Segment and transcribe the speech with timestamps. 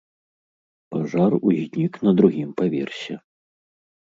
[0.95, 3.15] Пажар узнік на другім паверсе.